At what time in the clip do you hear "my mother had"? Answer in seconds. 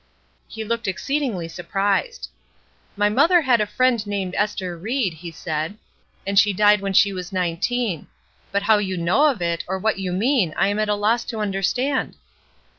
2.97-3.61